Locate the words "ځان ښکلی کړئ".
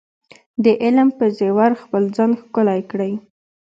2.15-3.13